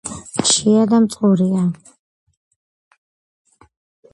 [0.37, 1.61] მშია და მწყურია